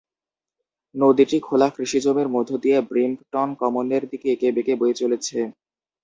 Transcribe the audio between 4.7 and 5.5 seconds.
বয়ে চলেছে।